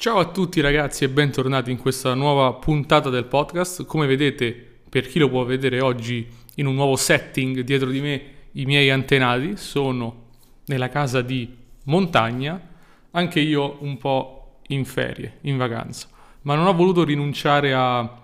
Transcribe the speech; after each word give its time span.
Ciao 0.00 0.20
a 0.20 0.26
tutti 0.26 0.60
ragazzi 0.60 1.02
e 1.02 1.08
bentornati 1.08 1.72
in 1.72 1.76
questa 1.76 2.14
nuova 2.14 2.52
puntata 2.52 3.10
del 3.10 3.24
podcast. 3.24 3.84
Come 3.84 4.06
vedete, 4.06 4.52
per 4.88 5.08
chi 5.08 5.18
lo 5.18 5.28
può 5.28 5.42
vedere 5.42 5.80
oggi 5.80 6.24
in 6.54 6.66
un 6.66 6.76
nuovo 6.76 6.94
setting 6.94 7.62
dietro 7.62 7.90
di 7.90 8.00
me, 8.00 8.22
i 8.52 8.64
miei 8.64 8.90
antenati 8.90 9.56
sono 9.56 10.26
nella 10.66 10.88
casa 10.88 11.20
di 11.20 11.52
montagna, 11.86 12.64
anche 13.10 13.40
io 13.40 13.78
un 13.80 13.98
po' 13.98 14.60
in 14.68 14.84
ferie, 14.84 15.38
in 15.40 15.56
vacanza, 15.56 16.06
ma 16.42 16.54
non 16.54 16.68
ho 16.68 16.74
voluto 16.74 17.02
rinunciare 17.02 17.74
a 17.74 18.22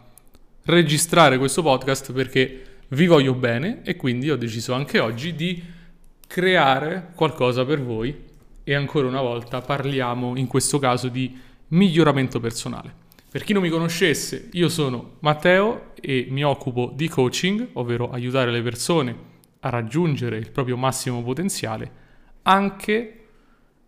registrare 0.66 1.38
questo 1.38 1.60
podcast 1.62 2.12
perché 2.12 2.66
vi 2.90 3.08
voglio 3.08 3.34
bene 3.34 3.80
e 3.82 3.96
quindi 3.96 4.30
ho 4.30 4.36
deciso 4.36 4.74
anche 4.74 5.00
oggi 5.00 5.34
di 5.34 5.60
creare 6.28 7.08
qualcosa 7.16 7.64
per 7.64 7.82
voi 7.82 8.16
e 8.62 8.74
ancora 8.74 9.08
una 9.08 9.22
volta 9.22 9.60
parliamo 9.60 10.36
in 10.36 10.46
questo 10.46 10.78
caso 10.78 11.08
di 11.08 11.43
miglioramento 11.68 12.40
personale. 12.40 13.02
Per 13.30 13.42
chi 13.42 13.52
non 13.52 13.62
mi 13.62 13.68
conoscesse, 13.68 14.48
io 14.52 14.68
sono 14.68 15.16
Matteo 15.20 15.92
e 16.00 16.26
mi 16.30 16.44
occupo 16.44 16.92
di 16.94 17.08
coaching, 17.08 17.70
ovvero 17.72 18.10
aiutare 18.10 18.52
le 18.52 18.62
persone 18.62 19.16
a 19.60 19.70
raggiungere 19.70 20.36
il 20.36 20.50
proprio 20.50 20.76
massimo 20.76 21.22
potenziale, 21.22 21.90
anche 22.42 23.20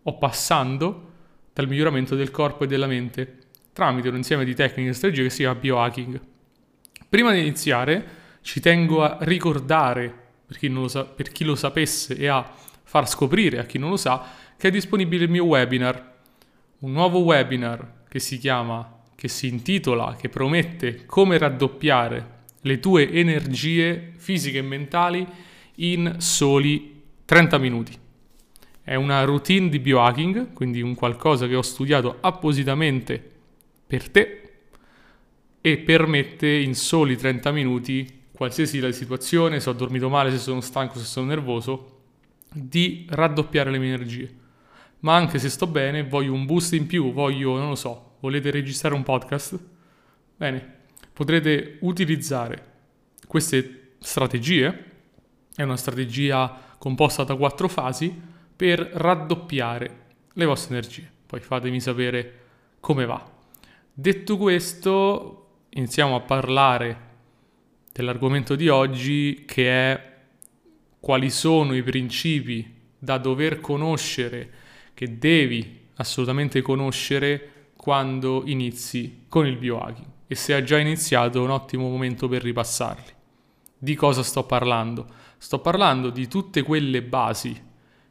o 0.01 0.17
passando 0.17 1.11
dal 1.53 1.67
miglioramento 1.67 2.15
del 2.15 2.31
corpo 2.31 2.65
e 2.65 2.67
della 2.67 2.87
mente 2.87 3.37
tramite 3.73 4.09
un 4.09 4.15
insieme 4.15 4.43
di 4.43 4.55
tecniche 4.55 4.89
e 4.89 4.93
strategie 4.93 5.23
che 5.23 5.29
si 5.29 5.37
chiama 5.37 5.59
biohacking. 5.59 6.19
Prima 7.07 7.31
di 7.31 7.39
iniziare 7.39 8.05
ci 8.41 8.59
tengo 8.59 9.03
a 9.03 9.17
ricordare, 9.21 10.13
per 10.45 10.57
chi, 10.57 10.73
sa- 10.87 11.05
per 11.05 11.31
chi 11.31 11.43
lo 11.45 11.55
sapesse 11.55 12.17
e 12.17 12.27
a 12.27 12.49
far 12.83 13.07
scoprire 13.07 13.59
a 13.59 13.65
chi 13.65 13.77
non 13.77 13.91
lo 13.91 13.97
sa, 13.97 14.25
che 14.57 14.67
è 14.67 14.71
disponibile 14.71 15.25
il 15.25 15.29
mio 15.29 15.45
webinar 15.45 16.15
un 16.79 16.91
nuovo 16.91 17.19
webinar 17.19 18.03
che 18.07 18.19
si 18.19 18.37
chiama, 18.37 19.01
che 19.15 19.27
si 19.27 19.47
intitola, 19.47 20.15
che 20.15 20.29
promette 20.29 21.05
come 21.05 21.37
raddoppiare 21.37 22.35
le 22.61 22.79
tue 22.79 23.11
energie 23.11 24.13
fisiche 24.17 24.59
e 24.59 24.63
mentali 24.63 25.25
in 25.75 26.15
soli 26.19 27.01
30 27.25 27.57
minuti. 27.57 27.97
È 28.83 28.95
una 28.95 29.23
routine 29.23 29.69
di 29.69 29.79
biohacking, 29.79 30.53
quindi 30.53 30.81
un 30.81 30.93
qualcosa 30.93 31.47
che 31.47 31.55
ho 31.55 31.61
studiato 31.61 32.17
appositamente 32.21 33.31
per 33.87 34.09
te 34.09 34.41
e 35.59 35.77
permette 35.79 36.47
in 36.47 36.75
soli 36.75 37.17
30 37.17 37.51
minuti, 37.51 38.21
qualsiasi 38.31 38.79
la 38.79 38.91
situazione, 38.91 39.59
se 39.59 39.69
ho 39.69 39.73
dormito 39.73 40.09
male, 40.09 40.29
se 40.31 40.37
sono 40.37 40.61
stanco, 40.61 40.99
se 40.99 41.05
sono 41.05 41.25
nervoso, 41.25 42.01
di 42.53 43.05
raddoppiare 43.09 43.71
le 43.71 43.79
mie 43.79 43.93
energie 43.93 44.45
ma 44.99 45.15
anche 45.15 45.39
se 45.39 45.49
sto 45.49 45.67
bene 45.67 46.03
voglio 46.03 46.33
un 46.33 46.45
boost 46.45 46.73
in 46.73 46.87
più, 46.87 47.11
voglio, 47.11 47.57
non 47.57 47.69
lo 47.69 47.75
so, 47.75 48.15
volete 48.19 48.51
registrare 48.51 48.95
un 48.95 49.03
podcast? 49.03 49.59
Bene, 50.35 50.75
potrete 51.13 51.77
utilizzare 51.81 52.75
queste 53.27 53.95
strategie, 53.99 54.85
è 55.55 55.63
una 55.63 55.77
strategia 55.77 56.75
composta 56.77 57.23
da 57.23 57.35
quattro 57.35 57.67
fasi, 57.67 58.35
per 58.55 58.79
raddoppiare 58.79 60.05
le 60.33 60.45
vostre 60.45 60.75
energie. 60.75 61.09
Poi 61.25 61.39
fatemi 61.39 61.79
sapere 61.79 62.33
come 62.79 63.05
va. 63.05 63.23
Detto 63.93 64.37
questo, 64.37 65.65
iniziamo 65.69 66.15
a 66.15 66.21
parlare 66.21 67.05
dell'argomento 67.91 68.55
di 68.55 68.69
oggi 68.69 69.43
che 69.45 69.69
è 69.69 70.15
quali 70.99 71.29
sono 71.29 71.75
i 71.75 71.83
principi 71.83 72.75
da 72.97 73.17
dover 73.17 73.59
conoscere 73.59 74.65
che 74.97 75.19
devi 75.19 75.89
assolutamente 75.97 76.63
conoscere 76.63 77.67
quando 77.75 78.41
inizi 78.47 79.25
con 79.27 79.45
il 79.45 79.55
biohacking 79.55 80.07
e 80.25 80.33
se 80.33 80.55
hai 80.55 80.65
già 80.65 80.79
iniziato 80.79 81.37
è 81.37 81.41
un 81.41 81.51
ottimo 81.51 81.87
momento 81.87 82.27
per 82.27 82.41
ripassarli. 82.41 83.13
Di 83.77 83.93
cosa 83.93 84.23
sto 84.23 84.43
parlando? 84.45 85.05
Sto 85.37 85.59
parlando 85.59 86.09
di 86.09 86.27
tutte 86.27 86.63
quelle 86.63 87.03
basi 87.03 87.55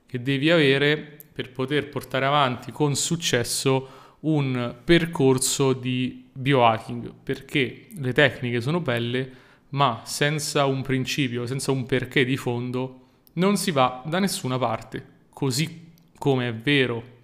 che 0.07 0.23
devi 0.23 0.49
avere 0.49 1.19
per 1.33 1.51
poter 1.51 1.89
portare 1.89 2.25
avanti 2.25 2.71
con 2.71 2.95
successo 2.95 3.89
un 4.21 4.77
percorso 4.85 5.73
di 5.73 6.29
biohacking, 6.33 7.13
perché 7.21 7.89
le 7.97 8.13
tecniche 8.13 8.61
sono 8.61 8.79
belle, 8.79 9.33
ma 9.71 10.03
senza 10.05 10.67
un 10.67 10.83
principio, 10.83 11.47
senza 11.47 11.73
un 11.73 11.85
perché 11.85 12.25
di 12.25 12.37
fondo, 12.37 13.01
non 13.33 13.57
si 13.57 13.73
va 13.73 14.05
da 14.07 14.21
nessuna 14.21 14.57
parte. 14.57 15.15
Così 15.31 15.86
come 16.19 16.49
è 16.49 16.55
vero 16.55 17.15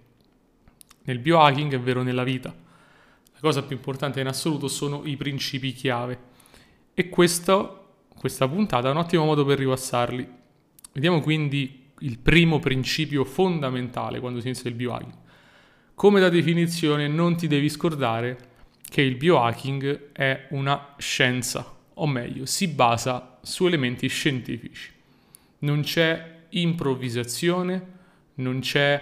nel 1.03 1.19
biohacking, 1.19 1.73
è 1.73 1.79
vero 1.79 2.01
nella 2.01 2.23
vita. 2.23 2.49
La 2.49 3.39
cosa 3.39 3.63
più 3.63 3.75
importante 3.75 4.21
in 4.21 4.27
assoluto 4.27 4.67
sono 4.67 5.01
i 5.05 5.17
principi 5.17 5.73
chiave. 5.73 6.31
E 6.93 7.09
questo, 7.09 8.05
questa 8.17 8.47
puntata 8.47 8.87
è 8.87 8.91
un 8.91 8.97
ottimo 8.97 9.25
modo 9.25 9.43
per 9.43 9.57
ripassarli. 9.57 10.27
Vediamo 10.93 11.21
quindi 11.21 11.91
il 11.99 12.19
primo 12.19 12.59
principio 12.59 13.23
fondamentale 13.23 14.19
quando 14.19 14.39
si 14.39 14.47
inizia 14.47 14.69
il 14.69 14.75
biohacking. 14.75 15.13
Come 15.95 16.19
da 16.19 16.29
definizione 16.29 17.07
non 17.07 17.35
ti 17.35 17.47
devi 17.47 17.69
scordare 17.69 18.51
che 18.81 19.01
il 19.01 19.15
biohacking 19.15 20.11
è 20.11 20.47
una 20.51 20.93
scienza, 20.97 21.75
o 21.95 22.07
meglio, 22.07 22.45
si 22.45 22.67
basa 22.67 23.39
su 23.41 23.65
elementi 23.65 24.07
scientifici. 24.07 24.91
Non 25.59 25.81
c'è 25.81 26.41
improvvisazione, 26.49 27.92
non 28.35 28.59
c'è 28.59 29.01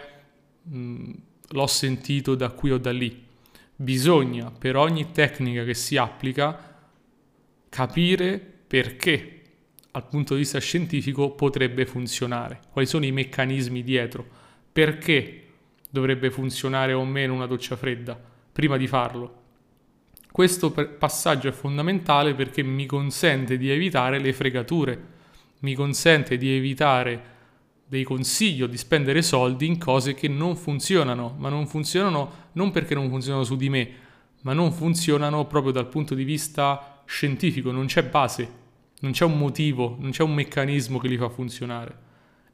mh, 0.64 0.78
mm, 0.78 1.12
l'ho 1.50 1.68
sentito 1.68 2.36
da 2.36 2.50
qui 2.50 2.72
o 2.72 2.78
da 2.78 2.92
lì. 2.92 3.28
Bisogna 3.76 4.52
per 4.52 4.76
ogni 4.76 5.12
tecnica 5.12 5.64
che 5.64 5.74
si 5.74 5.98
applica 5.98 6.70
capire 7.70 8.40
perché 8.68 9.42
dal 9.92 10.08
punto 10.08 10.34
di 10.34 10.42
vista 10.42 10.60
scientifico 10.60 11.32
potrebbe 11.32 11.86
funzionare, 11.86 12.60
quali 12.72 12.88
sono 12.88 13.06
i 13.06 13.12
meccanismi 13.12 13.84
dietro, 13.84 14.26
perché 14.72 15.48
dovrebbe 15.90 16.32
funzionare 16.32 16.94
o 16.94 17.04
meno 17.04 17.34
una 17.34 17.48
doccia 17.48 17.76
fredda 17.76 18.18
prima 18.52 18.78
di 18.78 18.88
farlo. 18.88 19.40
Questo 20.32 20.72
passaggio 20.72 21.50
è 21.50 21.52
fondamentale 21.52 22.34
perché 22.34 22.64
mi 22.64 22.86
consente 22.86 23.58
di 23.58 23.70
evitare 23.70 24.20
le 24.20 24.32
fregature, 24.32 25.08
mi 25.60 25.74
consente 25.74 26.38
di 26.38 26.56
evitare 26.56 27.40
dei 27.92 28.06
consigli 28.06 28.64
o 28.64 28.68
di 28.68 28.78
spendere 28.78 29.22
soldi 29.22 29.66
in 29.66 29.78
cose 29.78 30.14
che 30.14 30.30
non 30.30 30.56
funzionano, 30.56 31.36
ma 31.38 31.50
non 31.50 31.68
funzionano 31.68 32.48
non 32.54 32.72
perché 32.72 32.96
non 32.96 33.10
funzionano 33.10 33.44
su 33.44 33.58
di 33.58 33.68
me, 33.68 33.90
ma 34.44 34.54
non 34.54 34.72
funzionano 34.72 35.46
proprio 35.46 35.74
dal 35.74 35.90
punto 35.90 36.16
di 36.16 36.24
vista 36.24 37.04
scientifico, 37.06 37.70
non 37.70 37.88
c'è 37.88 38.04
base, 38.04 38.50
non 39.02 39.12
c'è 39.12 39.26
un 39.26 39.38
motivo, 39.38 39.98
non 40.00 40.12
c'è 40.12 40.24
un 40.24 40.34
meccanismo 40.34 41.00
che 41.00 41.10
li 41.10 41.18
fa 41.18 41.28
funzionare. 41.28 41.98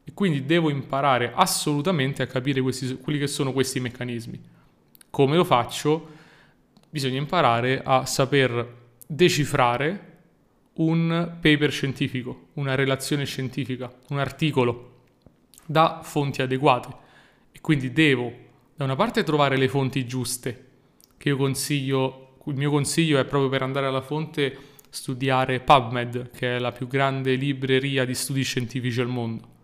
E 0.04 0.12
quindi 0.12 0.44
devo 0.44 0.72
imparare 0.72 1.32
assolutamente 1.36 2.24
a 2.24 2.26
capire 2.26 2.60
questi, 2.60 2.98
quelli 2.98 3.20
che 3.20 3.28
sono 3.28 3.54
questi 3.54 3.80
meccanismi. 3.80 4.42
Come 5.12 5.36
lo 5.36 5.44
faccio? 5.44 6.16
Bisogna 6.90 7.20
imparare 7.20 7.84
a 7.86 8.08
saper 8.08 8.74
decifrare 9.06 10.18
un 10.78 11.38
paper 11.40 11.70
scientifico, 11.70 12.48
una 12.54 12.74
relazione 12.74 13.24
scientifica, 13.26 13.94
un 14.10 14.18
articolo 14.18 14.96
da 15.68 16.00
fonti 16.02 16.42
adeguate 16.42 16.88
e 17.52 17.60
quindi 17.62 17.92
devo 17.92 18.32
da 18.76 18.86
una 18.86 18.96
parte 18.96 19.24
trovare 19.24 19.58
le 19.58 19.68
fonti 19.68 20.06
giuste 20.08 20.66
che 21.18 21.30
io 21.30 21.38
consiglio, 21.38 22.38
il 22.46 22.56
mio 22.56 22.70
consiglio 22.70 23.20
è 23.20 23.26
proprio 23.26 23.50
per 23.50 23.62
andare 23.62 23.88
alla 23.88 24.02
fonte 24.02 24.58
studiare 24.90 25.60
PubMed 25.60 26.32
che 26.32 26.56
è 26.56 26.60
la 26.60 26.72
più 26.72 26.88
grande 26.88 27.36
libreria 27.36 28.06
di 28.06 28.16
studi 28.16 28.44
scientifici 28.44 29.02
al 29.02 29.08
mondo. 29.08 29.56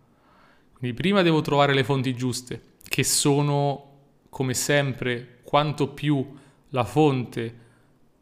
Quindi 0.77 0.95
prima 0.97 1.21
devo 1.21 1.41
trovare 1.41 1.73
le 1.73 1.83
fonti 1.83 2.13
giuste 2.13 2.61
che 2.83 3.03
sono 3.03 3.91
come 4.29 4.53
sempre 4.53 5.39
quanto 5.43 5.87
più 5.89 6.35
la 6.69 6.83
fonte 6.83 7.59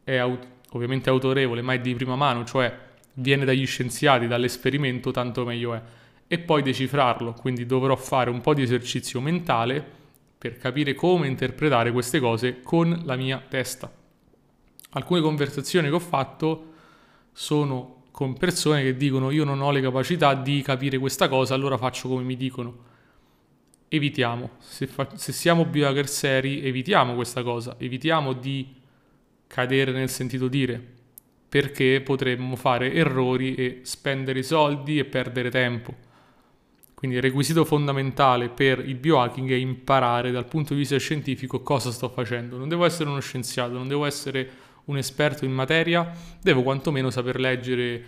è 0.04 0.16
aut- 0.16 0.46
ovviamente 0.70 1.10
autorevole 1.10 1.62
ma 1.62 1.72
è 1.72 1.80
di 1.80 1.94
prima 1.94 2.14
mano, 2.14 2.44
cioè 2.44 2.90
viene 3.14 3.44
dagli 3.44 3.66
scienziati, 3.66 4.26
dall'esperimento, 4.26 5.10
tanto 5.10 5.44
meglio 5.44 5.74
è 5.74 5.82
e 6.32 6.38
poi 6.38 6.62
decifrarlo, 6.62 7.34
quindi 7.34 7.66
dovrò 7.66 7.94
fare 7.94 8.30
un 8.30 8.40
po' 8.40 8.54
di 8.54 8.62
esercizio 8.62 9.20
mentale 9.20 9.84
per 10.38 10.56
capire 10.56 10.94
come 10.94 11.26
interpretare 11.26 11.92
queste 11.92 12.20
cose 12.20 12.62
con 12.62 13.02
la 13.04 13.16
mia 13.16 13.44
testa. 13.46 13.92
Alcune 14.92 15.20
conversazioni 15.20 15.88
che 15.88 15.94
ho 15.94 15.98
fatto 15.98 16.72
sono 17.32 18.04
con 18.12 18.32
persone 18.32 18.82
che 18.82 18.96
dicono 18.96 19.30
io 19.30 19.44
non 19.44 19.60
ho 19.60 19.70
le 19.70 19.82
capacità 19.82 20.32
di 20.32 20.62
capire 20.62 20.96
questa 20.96 21.28
cosa, 21.28 21.52
allora 21.52 21.76
faccio 21.76 22.08
come 22.08 22.22
mi 22.22 22.38
dicono. 22.38 22.78
Evitiamo, 23.88 24.52
se, 24.58 24.86
fa- 24.86 25.14
se 25.14 25.32
siamo 25.32 25.66
biohacker 25.66 26.08
seri, 26.08 26.64
evitiamo 26.64 27.14
questa 27.14 27.42
cosa, 27.42 27.76
evitiamo 27.78 28.32
di 28.32 28.74
cadere 29.46 29.92
nel 29.92 30.08
sentito 30.08 30.48
dire, 30.48 30.82
perché 31.46 32.00
potremmo 32.00 32.56
fare 32.56 32.90
errori 32.94 33.54
e 33.54 33.80
spendere 33.82 34.42
soldi 34.42 34.98
e 34.98 35.04
perdere 35.04 35.50
tempo. 35.50 36.01
Quindi 37.02 37.18
il 37.18 37.24
requisito 37.26 37.64
fondamentale 37.64 38.48
per 38.48 38.78
il 38.78 38.94
biohacking 38.94 39.50
è 39.50 39.56
imparare 39.56 40.30
dal 40.30 40.46
punto 40.46 40.72
di 40.72 40.78
vista 40.78 40.96
scientifico 40.98 41.60
cosa 41.60 41.90
sto 41.90 42.08
facendo. 42.08 42.56
Non 42.56 42.68
devo 42.68 42.84
essere 42.84 43.10
uno 43.10 43.18
scienziato, 43.18 43.72
non 43.72 43.88
devo 43.88 44.04
essere 44.04 44.48
un 44.84 44.96
esperto 44.96 45.44
in 45.44 45.50
materia, 45.50 46.08
devo 46.40 46.62
quantomeno 46.62 47.10
saper 47.10 47.40
leggere 47.40 48.04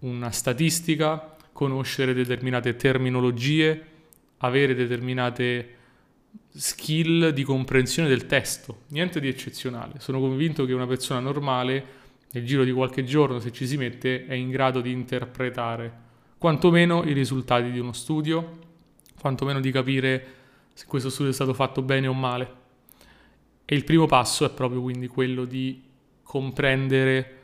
una 0.00 0.32
statistica, 0.32 1.36
conoscere 1.52 2.12
determinate 2.12 2.74
terminologie, 2.74 3.80
avere 4.38 4.74
determinate 4.74 5.76
skill 6.48 7.28
di 7.28 7.44
comprensione 7.44 8.08
del 8.08 8.26
testo, 8.26 8.80
niente 8.88 9.20
di 9.20 9.28
eccezionale. 9.28 10.00
Sono 10.00 10.18
convinto 10.18 10.64
che 10.64 10.72
una 10.72 10.88
persona 10.88 11.20
normale 11.20 11.84
nel 12.32 12.44
giro 12.44 12.64
di 12.64 12.72
qualche 12.72 13.04
giorno, 13.04 13.38
se 13.38 13.52
ci 13.52 13.68
si 13.68 13.76
mette, 13.76 14.26
è 14.26 14.34
in 14.34 14.50
grado 14.50 14.80
di 14.80 14.90
interpretare 14.90 16.08
quantomeno 16.40 17.04
i 17.04 17.12
risultati 17.12 17.70
di 17.70 17.78
uno 17.78 17.92
studio, 17.92 18.60
quantomeno 19.20 19.60
di 19.60 19.70
capire 19.70 20.26
se 20.72 20.86
questo 20.86 21.10
studio 21.10 21.32
è 21.32 21.34
stato 21.34 21.52
fatto 21.52 21.82
bene 21.82 22.06
o 22.06 22.14
male. 22.14 22.54
E 23.66 23.76
il 23.76 23.84
primo 23.84 24.06
passo 24.06 24.46
è 24.46 24.50
proprio 24.50 24.80
quindi 24.80 25.06
quello 25.06 25.44
di 25.44 25.82
comprendere 26.22 27.36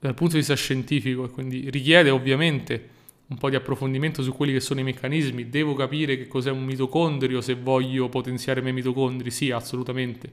dal 0.00 0.14
punto 0.14 0.32
di 0.32 0.38
vista 0.38 0.56
scientifico 0.56 1.26
e 1.26 1.30
quindi 1.30 1.70
richiede 1.70 2.10
ovviamente 2.10 2.88
un 3.28 3.38
po' 3.38 3.50
di 3.50 3.54
approfondimento 3.54 4.20
su 4.24 4.32
quelli 4.32 4.52
che 4.52 4.60
sono 4.60 4.80
i 4.80 4.82
meccanismi, 4.82 5.48
devo 5.48 5.74
capire 5.74 6.16
che 6.16 6.26
cos'è 6.26 6.50
un 6.50 6.64
mitocondrio 6.64 7.40
se 7.40 7.54
voglio 7.54 8.08
potenziare 8.08 8.58
i 8.58 8.62
miei 8.64 8.74
mitocondri, 8.74 9.30
sì, 9.30 9.52
assolutamente. 9.52 10.32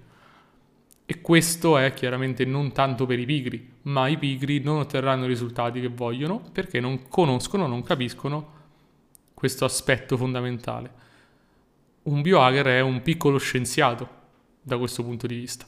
E 1.07 1.21
questo 1.21 1.77
è 1.77 1.93
chiaramente 1.93 2.45
non 2.45 2.71
tanto 2.71 3.05
per 3.05 3.19
i 3.19 3.25
pigri, 3.25 3.73
ma 3.83 4.07
i 4.07 4.17
pigri 4.17 4.59
non 4.59 4.77
otterranno 4.77 5.25
i 5.25 5.27
risultati 5.27 5.79
che 5.79 5.87
vogliono 5.87 6.41
perché 6.51 6.79
non 6.79 7.07
conoscono, 7.07 7.67
non 7.67 7.83
capiscono 7.83 8.53
questo 9.35 9.65
aspetto 9.65 10.17
fondamentale. 10.17 11.03
Un 12.03 12.21
biohacker 12.21 12.65
è 12.67 12.79
un 12.79 13.03
piccolo 13.03 13.37
scienziato 13.37 14.09
da 14.61 14.79
questo 14.79 15.03
punto 15.03 15.27
di 15.27 15.35
vista. 15.35 15.65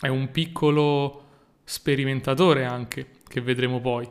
È 0.00 0.06
un 0.06 0.30
piccolo 0.30 1.24
sperimentatore 1.64 2.64
anche, 2.64 3.08
che 3.26 3.40
vedremo 3.40 3.80
poi, 3.80 4.08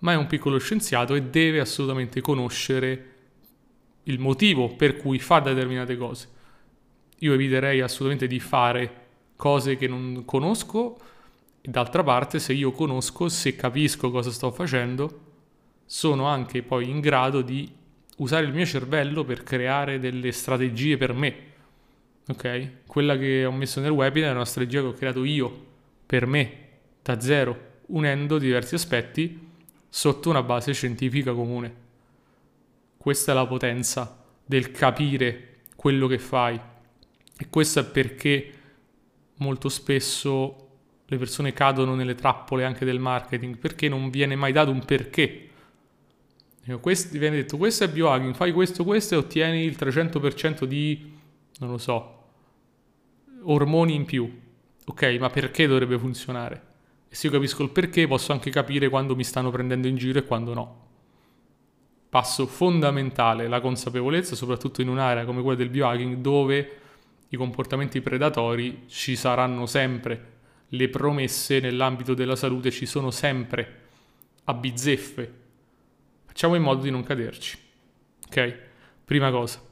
ma 0.00 0.12
è 0.12 0.16
un 0.16 0.26
piccolo 0.26 0.58
scienziato 0.58 1.14
e 1.14 1.22
deve 1.22 1.60
assolutamente 1.60 2.20
conoscere 2.20 3.06
il 4.04 4.18
motivo 4.18 4.74
per 4.74 4.96
cui 4.96 5.18
fa 5.18 5.40
determinate 5.40 5.96
cose. 5.96 6.28
Io 7.20 7.32
eviterei 7.32 7.80
assolutamente 7.80 8.26
di 8.26 8.40
fare 8.40 9.01
cose 9.42 9.76
che 9.76 9.88
non 9.88 10.22
conosco 10.24 10.96
e 11.60 11.68
d'altra 11.68 12.04
parte 12.04 12.38
se 12.38 12.52
io 12.52 12.70
conosco, 12.70 13.28
se 13.28 13.56
capisco 13.56 14.12
cosa 14.12 14.30
sto 14.30 14.52
facendo, 14.52 15.20
sono 15.84 16.26
anche 16.26 16.62
poi 16.62 16.88
in 16.88 17.00
grado 17.00 17.42
di 17.42 17.68
usare 18.18 18.46
il 18.46 18.52
mio 18.52 18.64
cervello 18.64 19.24
per 19.24 19.42
creare 19.42 19.98
delle 19.98 20.30
strategie 20.30 20.96
per 20.96 21.12
me. 21.12 21.34
Ok? 22.28 22.86
Quella 22.86 23.18
che 23.18 23.44
ho 23.44 23.50
messo 23.50 23.80
nel 23.80 23.90
webinar 23.90 24.30
è 24.30 24.34
una 24.34 24.44
strategia 24.44 24.80
che 24.80 24.86
ho 24.86 24.92
creato 24.92 25.24
io 25.24 25.66
per 26.06 26.24
me 26.26 26.58
da 27.02 27.18
zero, 27.18 27.80
unendo 27.86 28.38
diversi 28.38 28.76
aspetti 28.76 29.48
sotto 29.88 30.30
una 30.30 30.44
base 30.44 30.72
scientifica 30.72 31.32
comune. 31.32 31.74
Questa 32.96 33.32
è 33.32 33.34
la 33.34 33.46
potenza 33.48 34.22
del 34.44 34.70
capire 34.70 35.62
quello 35.74 36.06
che 36.06 36.20
fai 36.20 36.60
e 37.36 37.46
questo 37.50 37.80
è 37.80 37.84
perché 37.84 38.60
molto 39.36 39.68
spesso 39.68 40.68
le 41.12 41.18
persone 41.18 41.52
cadono 41.52 41.94
nelle 41.94 42.14
trappole 42.14 42.64
anche 42.64 42.86
del 42.86 42.98
marketing 42.98 43.58
perché 43.58 43.88
non 43.88 44.08
viene 44.08 44.34
mai 44.34 44.52
dato 44.52 44.70
un 44.70 44.82
perché. 44.84 45.48
Questo, 46.80 47.18
viene 47.18 47.36
detto 47.36 47.56
questo 47.56 47.84
è 47.84 47.88
biohacking, 47.88 48.34
fai 48.34 48.52
questo, 48.52 48.84
questo 48.84 49.14
e 49.14 49.18
ottieni 49.18 49.64
il 49.64 49.76
300% 49.78 50.64
di, 50.64 51.12
non 51.58 51.70
lo 51.70 51.76
so, 51.76 52.22
ormoni 53.42 53.94
in 53.94 54.04
più. 54.04 54.40
Ok, 54.86 55.16
ma 55.18 55.28
perché 55.28 55.66
dovrebbe 55.66 55.98
funzionare? 55.98 56.70
E 57.08 57.14
se 57.14 57.26
io 57.26 57.32
capisco 57.32 57.62
il 57.62 57.70
perché 57.70 58.06
posso 58.06 58.32
anche 58.32 58.50
capire 58.50 58.88
quando 58.88 59.14
mi 59.14 59.24
stanno 59.24 59.50
prendendo 59.50 59.86
in 59.86 59.96
giro 59.96 60.18
e 60.18 60.24
quando 60.24 60.54
no. 60.54 60.86
Passo 62.08 62.46
fondamentale, 62.46 63.48
la 63.48 63.60
consapevolezza, 63.60 64.34
soprattutto 64.34 64.80
in 64.80 64.88
un'area 64.88 65.24
come 65.24 65.42
quella 65.42 65.58
del 65.58 65.68
biohacking 65.68 66.16
dove 66.16 66.80
i 67.32 67.36
comportamenti 67.36 68.02
predatori 68.02 68.84
ci 68.88 69.16
saranno 69.16 69.64
sempre, 69.64 70.30
le 70.68 70.88
promesse 70.90 71.60
nell'ambito 71.60 72.12
della 72.12 72.36
salute 72.36 72.70
ci 72.70 72.84
sono 72.84 73.10
sempre, 73.10 73.80
a 74.44 74.54
bizzeffe. 74.54 75.40
Facciamo 76.26 76.56
in 76.56 76.62
modo 76.62 76.82
di 76.82 76.90
non 76.90 77.02
caderci. 77.02 77.58
Ok? 78.26 78.58
Prima 79.06 79.30
cosa. 79.30 79.62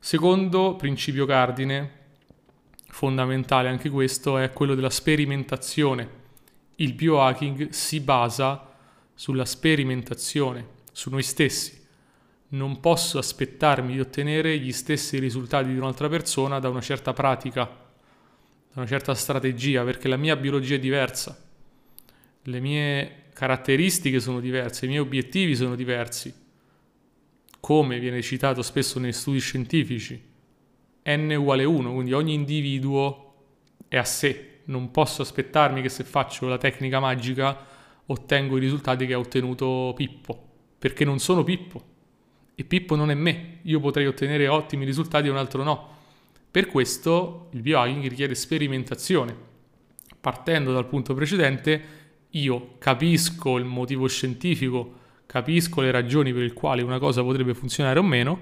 Secondo 0.00 0.74
principio 0.74 1.24
cardine, 1.24 1.90
fondamentale 2.88 3.68
anche 3.68 3.90
questo, 3.90 4.36
è 4.36 4.52
quello 4.52 4.74
della 4.74 4.90
sperimentazione. 4.90 6.26
Il 6.76 6.94
biohacking 6.94 7.68
si 7.68 8.00
basa 8.00 8.74
sulla 9.14 9.44
sperimentazione, 9.44 10.66
su 10.90 11.10
noi 11.10 11.22
stessi 11.22 11.77
non 12.50 12.80
posso 12.80 13.18
aspettarmi 13.18 13.92
di 13.92 14.00
ottenere 14.00 14.58
gli 14.58 14.72
stessi 14.72 15.18
risultati 15.18 15.68
di 15.68 15.76
un'altra 15.76 16.08
persona 16.08 16.58
da 16.58 16.68
una 16.68 16.80
certa 16.80 17.12
pratica, 17.12 17.64
da 17.64 18.80
una 18.80 18.86
certa 18.86 19.14
strategia, 19.14 19.84
perché 19.84 20.08
la 20.08 20.16
mia 20.16 20.36
biologia 20.36 20.76
è 20.76 20.78
diversa, 20.78 21.38
le 22.42 22.60
mie 22.60 23.24
caratteristiche 23.34 24.20
sono 24.20 24.40
diverse, 24.40 24.86
i 24.86 24.88
miei 24.88 25.00
obiettivi 25.00 25.54
sono 25.54 25.74
diversi. 25.74 26.46
Come 27.60 27.98
viene 27.98 28.22
citato 28.22 28.62
spesso 28.62 28.98
nei 28.98 29.12
studi 29.12 29.40
scientifici, 29.40 30.20
n 31.04 31.34
uguale 31.36 31.64
1, 31.64 31.92
quindi 31.92 32.12
ogni 32.12 32.32
individuo 32.32 33.34
è 33.88 33.96
a 33.98 34.04
sé. 34.04 34.60
Non 34.64 34.90
posso 34.90 35.22
aspettarmi 35.22 35.82
che 35.82 35.88
se 35.88 36.04
faccio 36.04 36.46
la 36.46 36.58
tecnica 36.58 37.00
magica 37.00 37.66
ottengo 38.06 38.56
i 38.56 38.60
risultati 38.60 39.06
che 39.06 39.14
ha 39.14 39.18
ottenuto 39.18 39.92
Pippo, 39.94 40.48
perché 40.78 41.04
non 41.04 41.18
sono 41.18 41.42
Pippo 41.42 41.96
e 42.60 42.64
Pippo 42.64 42.96
non 42.96 43.12
è 43.12 43.14
me, 43.14 43.58
io 43.62 43.78
potrei 43.78 44.08
ottenere 44.08 44.48
ottimi 44.48 44.84
risultati 44.84 45.28
e 45.28 45.30
un 45.30 45.36
altro 45.36 45.62
no. 45.62 45.90
Per 46.50 46.66
questo 46.66 47.50
il 47.52 47.62
biohacking 47.62 48.08
richiede 48.08 48.34
sperimentazione. 48.34 49.32
Partendo 50.20 50.72
dal 50.72 50.88
punto 50.88 51.14
precedente, 51.14 51.80
io 52.30 52.74
capisco 52.78 53.58
il 53.58 53.64
motivo 53.64 54.08
scientifico, 54.08 54.92
capisco 55.26 55.82
le 55.82 55.92
ragioni 55.92 56.32
per 56.32 56.42
le 56.42 56.52
quali 56.52 56.82
una 56.82 56.98
cosa 56.98 57.22
potrebbe 57.22 57.54
funzionare 57.54 58.00
o 58.00 58.02
meno 58.02 58.40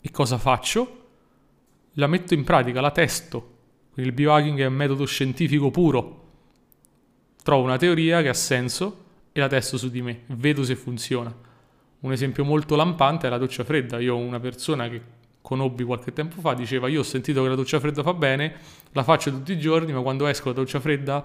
e 0.00 0.10
cosa 0.10 0.36
faccio? 0.36 1.02
La 1.92 2.08
metto 2.08 2.34
in 2.34 2.42
pratica, 2.42 2.80
la 2.80 2.90
testo. 2.90 3.58
Quindi 3.92 4.10
il 4.10 4.16
biohacking 4.16 4.58
è 4.58 4.66
un 4.66 4.74
metodo 4.74 5.04
scientifico 5.06 5.70
puro. 5.70 6.32
Trovo 7.40 7.62
una 7.62 7.76
teoria 7.76 8.20
che 8.20 8.30
ha 8.30 8.34
senso 8.34 9.04
e 9.30 9.38
la 9.38 9.46
testo 9.46 9.78
su 9.78 9.90
di 9.90 10.02
me, 10.02 10.22
vedo 10.26 10.64
se 10.64 10.74
funziona 10.74 11.43
un 12.04 12.12
esempio 12.12 12.44
molto 12.44 12.76
lampante 12.76 13.26
è 13.26 13.30
la 13.30 13.38
doccia 13.38 13.64
fredda. 13.64 13.98
Io 13.98 14.14
ho 14.14 14.18
una 14.18 14.38
persona 14.38 14.88
che 14.90 15.00
conobbi 15.40 15.84
qualche 15.84 16.12
tempo 16.12 16.40
fa, 16.40 16.52
diceva 16.52 16.88
io 16.88 17.00
ho 17.00 17.04
sentito 17.04 17.42
che 17.42 17.48
la 17.48 17.54
doccia 17.54 17.80
fredda 17.80 18.02
fa 18.02 18.12
bene, 18.12 18.54
la 18.92 19.02
faccio 19.02 19.30
tutti 19.30 19.52
i 19.52 19.58
giorni, 19.58 19.92
ma 19.92 20.02
quando 20.02 20.26
esco 20.26 20.48
la 20.48 20.54
doccia 20.54 20.80
fredda 20.80 21.24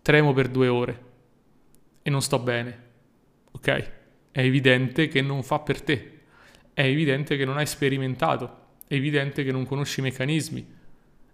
tremo 0.00 0.32
per 0.32 0.48
due 0.48 0.68
ore 0.68 1.02
e 2.00 2.08
non 2.08 2.22
sto 2.22 2.38
bene. 2.38 2.84
Ok? 3.52 3.90
È 4.30 4.40
evidente 4.40 5.08
che 5.08 5.20
non 5.20 5.42
fa 5.42 5.58
per 5.58 5.82
te, 5.82 6.20
è 6.72 6.82
evidente 6.82 7.36
che 7.36 7.44
non 7.44 7.58
hai 7.58 7.66
sperimentato, 7.66 8.64
è 8.88 8.94
evidente 8.94 9.44
che 9.44 9.52
non 9.52 9.66
conosci 9.66 10.00
i 10.00 10.02
meccanismi. 10.02 10.74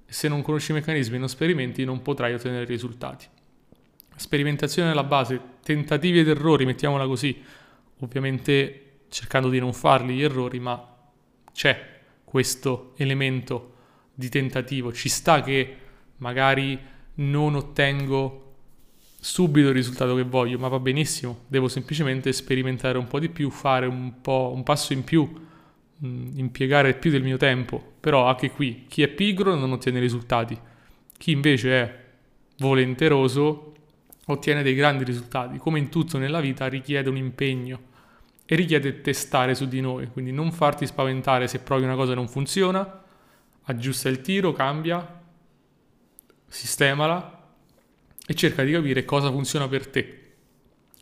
Se 0.07 0.29
non 0.29 0.43
conosci 0.43 0.73
i 0.73 0.75
meccanismi 0.75 1.17
e 1.17 1.19
non 1.19 1.29
sperimenti 1.29 1.85
non 1.85 2.03
potrai 2.03 2.35
ottenere 2.35 2.65
risultati. 2.65 3.27
Sperimentazione 4.17 4.91
alla 4.91 5.05
base, 5.05 5.41
tentativi 5.63 6.19
ed 6.19 6.29
errori, 6.29 6.65
mettiamola 6.67 7.07
così, 7.07 7.43
ovviamente 8.03 8.83
cercando 9.09 9.49
di 9.49 9.59
non 9.59 9.73
farli 9.73 10.15
gli 10.15 10.23
errori, 10.23 10.59
ma 10.59 10.89
c'è 11.53 12.01
questo 12.25 12.93
elemento 12.97 13.75
di 14.15 14.29
tentativo. 14.29 14.93
Ci 14.93 15.09
sta 15.09 15.43
che 15.43 15.77
magari 16.19 16.79
non 17.15 17.55
ottengo 17.55 18.39
subito 19.21 19.69
il 19.69 19.75
risultato 19.75 20.15
che 20.17 20.25
voglio, 20.25 20.59
ma 20.59 20.69
va 20.69 20.81
benissimo, 20.81 21.45
devo 21.47 21.69
semplicemente 21.69 22.33
sperimentare 22.33 22.99
un 22.99 23.07
po' 23.07 23.21
di 23.21 23.29
più, 23.29 23.51
fare 23.51 23.87
un, 23.87 24.21
po', 24.21 24.51
un 24.55 24.63
passo 24.63 24.93
in 24.93 25.05
più, 25.05 25.31
mh, 25.99 26.07
mm, 26.07 26.39
impiegare 26.39 26.95
più 26.95 27.11
del 27.11 27.23
mio 27.23 27.37
tempo. 27.37 27.93
Però 28.01 28.27
anche 28.27 28.51
qui 28.51 28.87
chi 28.89 29.03
è 29.03 29.09
pigro 29.09 29.55
non 29.55 29.73
ottiene 29.73 30.01
risultati, 30.01 30.59
chi 31.17 31.31
invece 31.31 31.71
è 31.71 32.01
volenteroso 32.59 33.75
ottiene 34.27 34.63
dei 34.63 34.75
grandi 34.75 35.05
risultati. 35.05 35.59
Come 35.59 35.79
in 35.79 35.89
tutto 35.89 36.19
nella 36.19 36.41
vita 36.41 36.67
richiede 36.67 37.09
un 37.09 37.17
impegno 37.17 37.91
e 38.53 38.55
richiede 38.55 39.01
testare 39.01 39.55
su 39.55 39.67
di 39.67 39.81
noi, 39.81 40.09
quindi 40.09 40.31
non 40.31 40.53
farti 40.53 40.85
spaventare 40.85 41.49
se 41.49 41.61
provi 41.61 41.85
una 41.85 41.95
cosa 41.95 42.13
e 42.13 42.15
non 42.15 42.29
funziona, 42.29 43.03
aggiusta 43.63 44.11
il 44.11 44.21
tiro, 44.21 44.53
cambia, 44.53 45.23
sistemala 46.49 47.49
e 48.27 48.35
cerca 48.35 48.63
di 48.63 48.73
capire 48.73 49.07
cosa 49.07 49.31
funziona 49.31 49.69
per 49.69 49.87
te, 49.87 50.35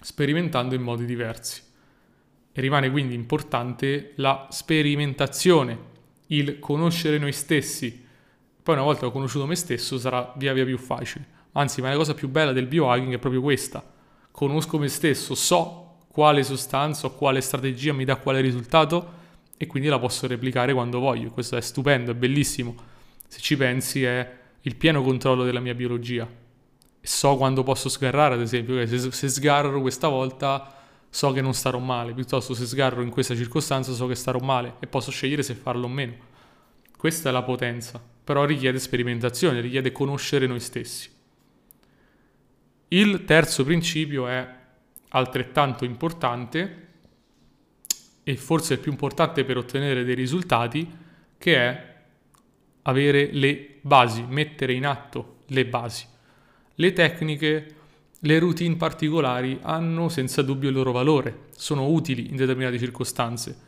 sperimentando 0.01 0.77
in 0.77 0.83
modi 0.83 1.05
diversi. 1.05 1.61
E 2.53 2.61
rimane 2.61 2.89
quindi 2.89 3.15
importante 3.15 4.13
la 4.15 4.47
sperimentazione, 4.53 5.79
il 6.29 6.61
conoscere 6.61 7.19
noi 7.19 7.33
stessi. 7.33 8.07
Poi 8.63 8.75
una 8.77 8.85
volta 8.85 9.01
che 9.01 9.07
ho 9.07 9.11
conosciuto 9.11 9.47
me 9.47 9.57
stesso 9.57 9.99
sarà 9.99 10.33
via 10.37 10.53
via 10.53 10.65
più 10.65 10.79
facile. 10.79 11.27
Anzi, 11.55 11.81
ma 11.81 11.89
la 11.89 11.97
cosa 11.97 12.15
più 12.15 12.29
bella 12.29 12.53
del 12.53 12.69
biohacking 12.69 13.15
è 13.15 13.19
proprio 13.19 13.43
questa. 13.43 13.85
Conosco 14.31 14.79
me 14.79 14.87
stesso, 14.87 15.35
so 15.35 15.90
quale 16.13 16.43
sostanza 16.43 17.07
o 17.07 17.15
quale 17.15 17.41
strategia 17.41 17.93
mi 17.93 18.05
dà 18.05 18.17
quale 18.17 18.41
risultato 18.41 19.19
e 19.57 19.67
quindi 19.67 19.89
la 19.89 19.99
posso 19.99 20.27
replicare 20.27 20.73
quando 20.73 20.99
voglio. 20.99 21.31
Questo 21.31 21.57
è 21.57 21.61
stupendo, 21.61 22.11
è 22.11 22.15
bellissimo. 22.15 22.75
Se 23.29 23.39
ci 23.41 23.57
pensi 23.57 24.03
è 24.03 24.39
il 24.63 24.77
pieno 24.77 25.03
controllo 25.03 25.45
della 25.45 25.61
mia 25.61 25.75
biologia. 25.75 26.29
So 27.03 27.37
quando 27.37 27.63
posso 27.63 27.89
sgarrare, 27.89 28.35
ad 28.35 28.41
esempio, 28.41 28.85
se, 28.87 29.13
se 29.13 29.29
sgarro 29.29 29.81
questa 29.81 30.09
volta 30.09 30.75
so 31.09 31.33
che 31.33 31.41
non 31.41 31.55
starò 31.55 31.79
male, 31.79 32.13
piuttosto 32.13 32.55
se 32.55 32.67
sgarro 32.67 33.03
in 33.03 33.11
questa 33.11 33.35
circostanza 33.35 33.93
so 33.93 34.07
che 34.07 34.15
starò 34.15 34.39
male 34.39 34.75
e 34.81 34.87
posso 34.87 35.11
scegliere 35.11 35.43
se 35.43 35.55
farlo 35.55 35.87
o 35.87 35.89
meno. 35.89 36.15
Questa 36.97 37.29
è 37.29 37.33
la 37.33 37.43
potenza, 37.43 38.03
però 38.25 38.45
richiede 38.45 38.79
sperimentazione, 38.79 39.61
richiede 39.61 39.93
conoscere 39.93 40.47
noi 40.47 40.61
stessi. 40.61 41.09
Il 42.89 43.25
terzo 43.25 43.65
principio 43.65 44.27
è 44.27 44.59
altrettanto 45.11 45.85
importante 45.85 46.89
e 48.23 48.37
forse 48.37 48.75
il 48.75 48.81
più 48.81 48.91
importante 48.91 49.45
per 49.45 49.57
ottenere 49.57 50.05
dei 50.05 50.15
risultati, 50.15 50.89
che 51.39 51.57
è 51.57 51.95
avere 52.83 53.31
le 53.33 53.79
basi, 53.81 54.25
mettere 54.29 54.73
in 54.73 54.87
atto 54.87 55.39
le 55.47 55.67
basi. 55.67 56.07
Le 56.75 56.93
tecniche 56.93 57.75
le 58.21 58.39
routine 58.39 58.77
particolari 58.77 59.59
hanno 59.63 60.11
senza 60.11 60.43
dubbio 60.43 60.69
il 60.69 60.75
loro 60.75 60.93
valore, 60.93 61.47
sono 61.57 61.89
utili 61.89 62.29
in 62.29 62.37
determinate 62.37 62.79
circostanze. 62.79 63.59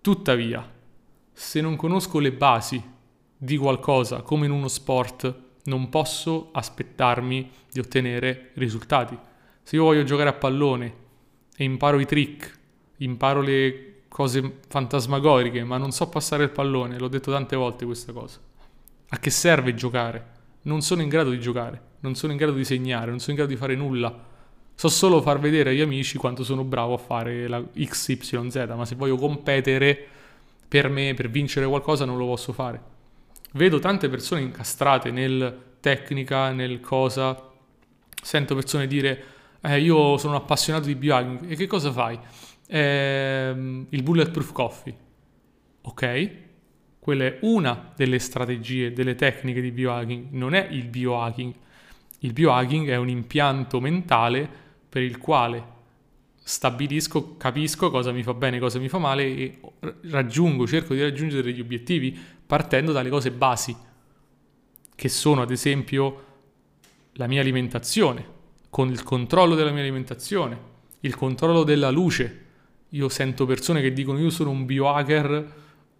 Tuttavia, 0.00 0.66
se 1.32 1.60
non 1.60 1.76
conosco 1.76 2.18
le 2.18 2.32
basi 2.32 2.82
di 3.36 3.56
qualcosa 3.58 4.22
come 4.22 4.46
in 4.46 4.52
uno 4.52 4.68
sport, 4.68 5.42
non 5.64 5.88
posso 5.90 6.50
aspettarmi 6.52 7.50
di 7.70 7.80
ottenere 7.80 8.50
risultati. 8.54 9.18
Se 9.64 9.74
io 9.74 9.82
voglio 9.82 10.04
giocare 10.04 10.28
a 10.28 10.34
pallone 10.34 10.94
e 11.56 11.64
imparo 11.64 11.98
i 11.98 12.06
trick, 12.06 12.58
imparo 12.98 13.40
le 13.40 14.02
cose 14.06 14.60
fantasmagoriche, 14.68 15.64
ma 15.64 15.76
non 15.76 15.90
so 15.90 16.08
passare 16.08 16.44
il 16.44 16.50
pallone, 16.50 16.98
l'ho 16.98 17.08
detto 17.08 17.32
tante 17.32 17.56
volte 17.56 17.84
questa 17.84 18.12
cosa. 18.12 18.38
A 19.08 19.18
che 19.18 19.30
serve 19.30 19.74
giocare? 19.74 20.32
Non 20.62 20.80
sono 20.82 21.02
in 21.02 21.08
grado 21.08 21.30
di 21.30 21.40
giocare 21.40 21.92
non 22.04 22.14
sono 22.14 22.32
in 22.32 22.38
grado 22.38 22.52
di 22.52 22.64
segnare, 22.64 23.10
non 23.10 23.18
sono 23.18 23.30
in 23.30 23.36
grado 23.36 23.52
di 23.52 23.58
fare 23.58 23.74
nulla. 23.74 24.32
So 24.76 24.88
solo 24.88 25.22
far 25.22 25.38
vedere 25.38 25.70
agli 25.70 25.80
amici 25.80 26.18
quanto 26.18 26.44
sono 26.44 26.62
bravo 26.62 26.94
a 26.94 26.98
fare 26.98 27.48
la 27.48 27.62
XYZ, 27.62 28.74
ma 28.76 28.84
se 28.84 28.94
voglio 28.94 29.16
competere 29.16 30.06
per 30.68 30.90
me, 30.90 31.14
per 31.14 31.30
vincere 31.30 31.66
qualcosa, 31.66 32.04
non 32.04 32.18
lo 32.18 32.26
posso 32.26 32.52
fare. 32.52 32.92
Vedo 33.52 33.78
tante 33.78 34.08
persone 34.10 34.42
incastrate 34.42 35.10
nel 35.10 35.58
tecnica, 35.80 36.50
nel 36.52 36.80
cosa. 36.80 37.50
Sento 38.22 38.54
persone 38.54 38.86
dire, 38.86 39.24
eh, 39.64 39.80
io 39.80 40.18
sono 40.18 40.36
appassionato 40.36 40.86
di 40.86 40.94
biohacking. 40.94 41.50
E 41.50 41.56
che 41.56 41.66
cosa 41.66 41.90
fai? 41.90 42.18
Eh, 42.66 43.84
il 43.88 44.02
bulletproof 44.02 44.52
coffee. 44.52 44.96
Ok? 45.82 46.30
Quella 46.98 47.24
è 47.24 47.38
una 47.42 47.92
delle 47.96 48.18
strategie, 48.18 48.92
delle 48.92 49.14
tecniche 49.14 49.60
di 49.60 49.70
biohacking, 49.70 50.28
non 50.30 50.54
è 50.54 50.68
il 50.70 50.86
biohacking. 50.86 51.52
Il 52.20 52.32
biohacking 52.32 52.88
è 52.88 52.96
un 52.96 53.08
impianto 53.08 53.80
mentale 53.80 54.48
per 54.88 55.02
il 55.02 55.18
quale 55.18 55.72
stabilisco, 56.46 57.36
capisco 57.36 57.90
cosa 57.90 58.12
mi 58.12 58.22
fa 58.22 58.34
bene, 58.34 58.58
cosa 58.58 58.78
mi 58.78 58.88
fa 58.88 58.98
male 58.98 59.24
e 59.24 59.60
raggiungo, 60.10 60.66
cerco 60.66 60.92
di 60.92 61.00
raggiungere 61.00 61.42
degli 61.42 61.60
obiettivi 61.60 62.16
partendo 62.46 62.92
dalle 62.92 63.08
cose 63.08 63.30
basi, 63.30 63.74
che 64.94 65.08
sono 65.08 65.40
ad 65.40 65.50
esempio 65.50 66.24
la 67.12 67.26
mia 67.26 67.40
alimentazione, 67.40 68.33
con 68.74 68.90
il 68.90 69.04
controllo 69.04 69.54
della 69.54 69.70
mia 69.70 69.82
alimentazione, 69.82 70.58
il 70.98 71.14
controllo 71.14 71.62
della 71.62 71.90
luce. 71.90 72.42
Io 72.88 73.08
sento 73.08 73.46
persone 73.46 73.80
che 73.80 73.92
dicono 73.92 74.18
io 74.18 74.30
sono 74.30 74.50
un 74.50 74.64
biohacker, 74.66 75.54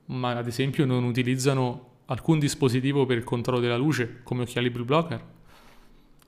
ma 0.07 0.33
ad 0.33 0.49
esempio 0.49 0.85
non 0.85 1.05
utilizzano 1.05 1.91
alcun 2.07 2.41
dispositivo 2.41 3.07
per 3.07 3.17
il 3.17 3.23
controllo 3.23 3.61
della 3.61 3.77
luce, 3.77 4.23
come 4.25 4.43
occhiali 4.43 4.71
blue 4.71 4.85
blocker 4.85 5.25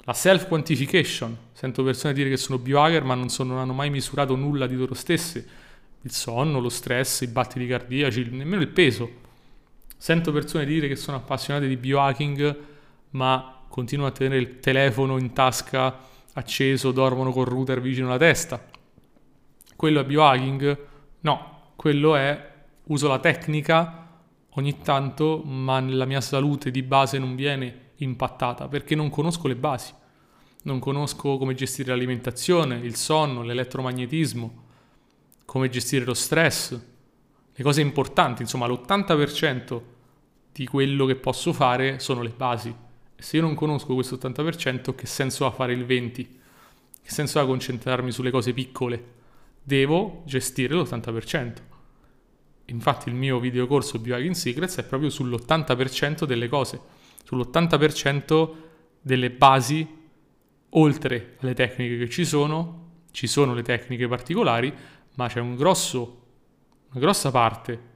la 0.05 0.13
self-quantification. 0.13 1.37
Sento 1.51 1.83
persone 1.83 2.15
dire 2.15 2.29
che 2.29 2.37
sono 2.37 2.59
biohacker 2.59 3.03
ma 3.03 3.15
non, 3.15 3.29
sono, 3.29 3.55
non 3.55 3.63
hanno 3.63 3.73
mai 3.73 3.91
misurato 3.91 4.37
nulla 4.37 4.69
di 4.69 4.77
loro 4.77 4.95
stesse. 4.95 5.45
Il 6.03 6.13
sonno, 6.13 6.61
lo 6.61 6.69
stress, 6.69 7.23
i 7.23 7.27
battiti 7.27 7.67
cardiaci, 7.67 8.29
nemmeno 8.31 8.63
il 8.63 8.69
peso. 8.69 9.11
Sento 9.97 10.31
persone 10.31 10.65
dire 10.65 10.87
che 10.87 10.95
sono 10.95 11.17
appassionate 11.17 11.67
di 11.67 11.77
biohacking 11.77 12.57
ma 13.11 13.65
continuano 13.67 14.13
a 14.13 14.15
tenere 14.15 14.41
il 14.41 14.61
telefono 14.61 15.19
in 15.19 15.33
tasca 15.33 16.15
acceso, 16.37 16.93
dormono 16.93 17.33
col 17.33 17.47
router 17.47 17.81
vicino 17.81 18.07
alla 18.09 18.19
testa. 18.19 18.65
Quello 19.75 20.01
è 20.01 20.05
biohacking? 20.05 20.87
No, 21.21 21.73
quello 21.77 22.17
è 22.17 22.55
uso 22.85 23.09
la 23.09 23.19
tecnica 23.19 24.07
ogni 24.51 24.79
tanto, 24.79 25.43
ma 25.45 25.81
la 25.81 26.05
mia 26.05 26.21
salute 26.21 26.71
di 26.71 26.83
base 26.83 27.19
non 27.19 27.35
viene 27.35 27.91
impattata 27.97 28.69
perché 28.69 28.95
non 28.95 29.11
conosco 29.11 29.49
le 29.49 29.57
basi. 29.57 29.93
Non 30.63 30.79
conosco 30.79 31.37
come 31.37 31.55
gestire 31.55 31.91
l'alimentazione, 31.91 32.77
il 32.77 32.97
sonno, 32.97 33.43
l'elettromagnetismo, 33.43 34.65
come 35.45 35.69
gestire 35.69 36.05
lo 36.05 36.15
stress, 36.15 36.81
le 37.53 37.63
cose 37.63 37.81
importanti, 37.81 38.43
insomma 38.43 38.67
l'80% 38.67 39.81
di 40.53 40.67
quello 40.67 41.07
che 41.07 41.15
posso 41.17 41.53
fare 41.53 41.99
sono 42.01 42.23
le 42.23 42.33
basi. 42.35 42.75
Se 43.19 43.37
io 43.37 43.43
non 43.43 43.55
conosco 43.55 43.95
questo 43.95 44.17
80%, 44.17 44.95
che 44.95 45.07
senso 45.07 45.47
ha 45.47 45.51
fare 45.51 45.73
il 45.73 45.85
20%? 45.85 46.27
Che 47.03 47.13
senso 47.13 47.39
ha 47.39 47.47
concentrarmi 47.47 48.11
sulle 48.11 48.31
cose 48.31 48.53
piccole? 48.53 49.15
Devo 49.63 50.23
gestire 50.27 50.75
l'80%. 50.75 51.53
Infatti 52.67 53.09
il 53.09 53.15
mio 53.15 53.39
videocorso 53.39 53.99
Biohacking 53.99 54.35
Secrets 54.35 54.77
è 54.77 54.85
proprio 54.85 55.09
sull'80% 55.09 56.25
delle 56.25 56.49
cose 56.49 56.95
sull'80% 57.27 58.55
delle 59.01 59.31
basi, 59.31 59.87
oltre 60.71 61.37
alle 61.41 61.55
tecniche 61.55 61.99
che 61.99 62.09
ci 62.09 62.25
sono, 62.25 62.85
ci 63.11 63.27
sono 63.27 63.53
le 63.55 63.63
tecniche 63.63 64.07
particolari, 64.07 64.73
ma 65.15 65.29
c'è 65.29 65.41
un 65.41 65.57
grosso, 65.57 66.25
una 66.91 67.01
grossa 67.01 67.31
parte 67.31 67.95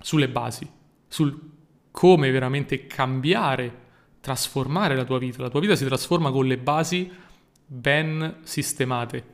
sulle 0.00 0.28
basi, 0.28 0.68
sul 1.08 1.54
come 1.90 2.30
veramente 2.30 2.86
cambiare, 2.86 3.84
trasformare 4.26 4.96
la 4.96 5.04
tua 5.04 5.20
vita. 5.20 5.40
La 5.40 5.48
tua 5.48 5.60
vita 5.60 5.76
si 5.76 5.84
trasforma 5.84 6.32
con 6.32 6.46
le 6.46 6.58
basi 6.58 7.08
ben 7.64 8.38
sistemate. 8.42 9.24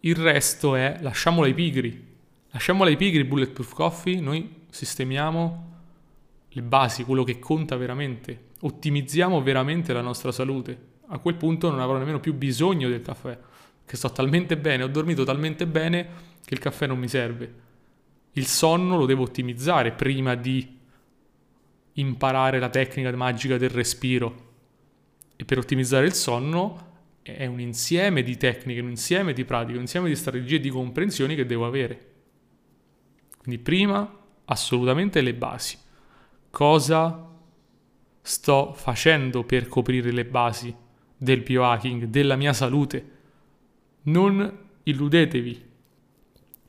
Il 0.00 0.16
resto 0.16 0.74
è 0.74 0.98
lasciamola 1.00 1.46
ai 1.46 1.54
pigri. 1.54 2.06
Lasciamola 2.50 2.90
ai 2.90 2.96
pigri 2.96 3.22
Bulletproof 3.22 3.72
Coffee, 3.74 4.20
noi 4.20 4.64
sistemiamo 4.68 5.76
le 6.48 6.62
basi, 6.62 7.04
quello 7.04 7.22
che 7.22 7.38
conta 7.38 7.76
veramente. 7.76 8.46
Ottimizziamo 8.62 9.40
veramente 9.42 9.92
la 9.92 10.00
nostra 10.00 10.32
salute. 10.32 10.86
A 11.10 11.18
quel 11.18 11.36
punto 11.36 11.70
non 11.70 11.78
avrò 11.78 11.98
nemmeno 11.98 12.18
più 12.18 12.34
bisogno 12.34 12.88
del 12.88 13.02
caffè, 13.02 13.38
che 13.86 13.96
sto 13.96 14.10
talmente 14.10 14.56
bene, 14.56 14.82
ho 14.82 14.88
dormito 14.88 15.22
talmente 15.22 15.68
bene 15.68 16.08
che 16.44 16.52
il 16.52 16.58
caffè 16.58 16.88
non 16.88 16.98
mi 16.98 17.06
serve. 17.06 17.54
Il 18.32 18.46
sonno 18.46 18.96
lo 18.96 19.06
devo 19.06 19.22
ottimizzare 19.22 19.92
prima 19.92 20.34
di 20.34 20.77
imparare 22.00 22.58
la 22.58 22.68
tecnica 22.68 23.14
magica 23.14 23.56
del 23.56 23.70
respiro. 23.70 24.46
E 25.36 25.44
per 25.44 25.58
ottimizzare 25.58 26.06
il 26.06 26.14
sonno 26.14 26.86
è 27.22 27.46
un 27.46 27.60
insieme 27.60 28.22
di 28.22 28.36
tecniche, 28.36 28.80
un 28.80 28.90
insieme 28.90 29.32
di 29.32 29.44
pratiche, 29.44 29.74
un 29.74 29.82
insieme 29.82 30.08
di 30.08 30.16
strategie 30.16 30.56
e 30.56 30.60
di 30.60 30.70
comprensioni 30.70 31.34
che 31.34 31.46
devo 31.46 31.66
avere. 31.66 32.06
Quindi 33.38 33.60
prima 33.60 34.16
assolutamente 34.46 35.20
le 35.20 35.34
basi 35.34 35.78
cosa 36.50 37.26
sto 38.20 38.72
facendo 38.74 39.44
per 39.44 39.68
coprire 39.68 40.10
le 40.10 40.24
basi 40.24 40.74
del 41.16 41.42
biohacking, 41.42 42.04
della 42.04 42.36
mia 42.36 42.52
salute. 42.52 43.16
Non 44.02 44.66
illudetevi 44.82 45.66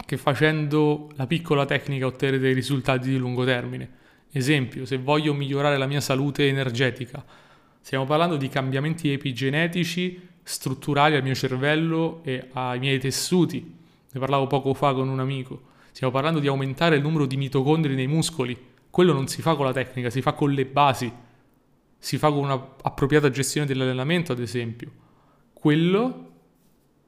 che 0.05 0.17
facendo 0.17 1.09
la 1.15 1.27
piccola 1.27 1.65
tecnica 1.65 2.05
otterrete 2.05 2.51
risultati 2.51 3.09
di 3.09 3.17
lungo 3.17 3.45
termine. 3.45 3.98
Esempio, 4.31 4.86
se 4.86 4.98
voglio 4.98 5.33
migliorare 5.33 5.77
la 5.77 5.88
mia 5.88 6.01
salute 6.01 6.48
energetica, 6.48 7.24
stiamo 7.81 8.05
parlando 8.05 8.38
di 8.38 8.48
cambiamenti 8.48 9.12
epigenetici 9.12 10.27
strutturali 10.43 11.15
al 11.15 11.24
mio 11.24 11.36
cervello 11.36 12.21
e 12.24 12.50
ai 12.53 12.79
miei 12.79 13.00
tessuti. 13.00 13.75
Ne 14.12 14.19
parlavo 14.19 14.48
poco 14.48 14.74
fa 14.74 14.93
con 14.93 15.07
un 15.07 15.19
amico. 15.19 15.67
Stiamo 15.91 16.13
parlando 16.13 16.39
di 16.39 16.48
aumentare 16.48 16.95
il 16.95 17.01
numero 17.01 17.25
di 17.25 17.38
mitocondri 17.38 17.95
nei 17.95 18.07
muscoli 18.07 18.67
quello 18.89 19.13
non 19.13 19.27
si 19.27 19.41
fa 19.41 19.55
con 19.55 19.65
la 19.65 19.71
tecnica, 19.71 20.09
si 20.09 20.21
fa 20.21 20.33
con 20.33 20.51
le 20.51 20.65
basi, 20.65 21.12
si 21.98 22.17
fa 22.17 22.31
con 22.31 22.39
un'appropriata 22.39 23.29
gestione 23.29 23.67
dell'allenamento, 23.67 24.31
ad 24.31 24.39
esempio. 24.39 24.91
Quello 25.53 26.25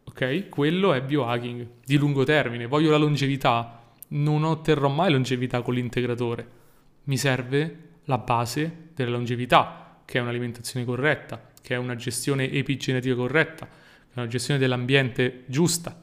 Ok? 0.04 0.50
Quello 0.50 0.94
è 0.94 1.02
biohacking 1.02 1.68
di 1.86 1.96
lungo 1.96 2.24
termine. 2.24 2.68
Voglio 2.68 2.92
la 2.92 2.98
longevità. 2.98 3.82
Non 4.10 4.44
otterrò 4.44 4.90
mai 4.90 5.10
longevità 5.10 5.62
con 5.62 5.74
l'integratore. 5.74 6.48
Mi 7.04 7.18
serve 7.18 7.90
la 8.06 8.18
base 8.18 8.90
della 8.94 9.12
longevità, 9.12 10.02
che 10.06 10.18
è 10.18 10.22
un'alimentazione 10.22 10.86
corretta, 10.86 11.50
che 11.62 11.76
è 11.76 11.78
una 11.78 11.96
gestione 11.96 12.52
epigenetica 12.52 13.16
corretta, 13.16 13.66
che 13.66 14.14
è 14.14 14.20
una 14.20 14.28
gestione 14.28 14.60
dell'ambiente 14.60 15.44
giusta. 15.48 16.00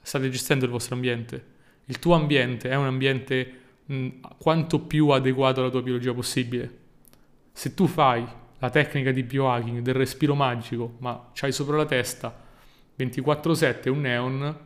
State 0.00 0.30
gestendo 0.30 0.64
il 0.64 0.70
vostro 0.70 0.94
ambiente. 0.94 1.52
Il 1.86 1.98
tuo 1.98 2.14
ambiente 2.14 2.70
è 2.70 2.74
un 2.74 2.86
ambiente 2.86 3.52
mh, 3.84 4.08
quanto 4.38 4.80
più 4.80 5.08
adeguato 5.08 5.60
alla 5.60 5.70
tua 5.70 5.82
biologia 5.82 6.14
possibile. 6.14 6.78
Se 7.52 7.74
tu 7.74 7.86
fai 7.86 8.26
la 8.58 8.70
tecnica 8.70 9.10
di 9.10 9.22
biohacking 9.22 9.80
del 9.80 9.94
respiro 9.94 10.34
magico, 10.34 10.96
ma 10.98 11.30
c'hai 11.34 11.52
sopra 11.52 11.76
la 11.76 11.84
testa 11.84 12.42
24/7 12.96 13.88
un 13.88 14.00
neon, 14.00 14.58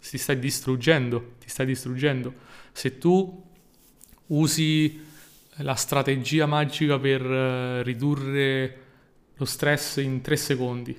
ti 0.00 0.18
stai 0.18 0.38
distruggendo, 0.38 1.34
ti 1.38 1.48
stai 1.48 1.66
distruggendo. 1.66 2.34
Se 2.72 2.98
tu 2.98 3.50
usi 4.32 5.00
la 5.56 5.74
strategia 5.74 6.46
magica 6.46 6.98
per 6.98 7.22
uh, 7.22 7.82
ridurre 7.82 8.76
lo 9.36 9.44
stress 9.44 9.96
in 9.96 10.20
3 10.20 10.36
secondi, 10.36 10.98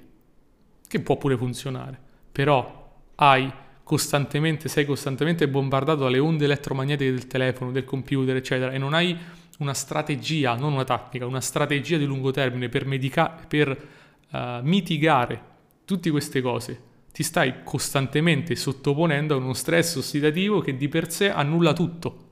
che 0.88 1.00
può 1.00 1.18
pure 1.18 1.38
funzionare, 1.38 2.00
però 2.32 2.92
hai 3.16 3.52
costantemente, 3.84 4.70
sei 4.70 4.86
costantemente 4.86 5.48
bombardato 5.48 6.04
dalle 6.04 6.20
onde 6.20 6.46
elettromagnetiche 6.46 7.12
del 7.12 7.28
telefono, 7.28 7.72
del 7.72 7.84
computer, 7.84 8.36
eccetera, 8.36 8.72
e 8.72 8.78
non 8.78 8.94
hai 8.94 9.18
una 9.60 9.74
strategia, 9.74 10.56
non 10.56 10.74
una 10.74 10.84
tattica, 10.84 11.26
una 11.26 11.42
strategia 11.42 11.98
di 11.98 12.06
lungo 12.06 12.32
termine 12.32 12.70
per, 12.70 12.86
medica- 12.86 13.38
per 13.48 13.88
uh, 14.32 14.38
mitigare 14.62 15.42
tutte 15.86 16.10
queste 16.10 16.42
cose. 16.42 16.92
Ti 17.12 17.24
stai 17.24 17.64
costantemente 17.64 18.56
sottoponendo 18.56 19.36
a 19.36 19.38
uno 19.38 19.54
stress 19.54 19.96
ossidativo 19.96 20.62
che 20.62 20.76
di 20.76 20.88
per 20.88 21.12
sé 21.12 21.30
annulla 21.30 21.74
tutto. 21.74 22.23